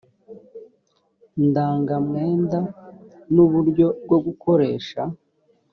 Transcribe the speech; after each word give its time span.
ndangamwenda 1.47 2.59
n 3.33 3.35
uburyo 3.45 3.87
bwo 4.03 4.17
gukoresha 4.25 5.01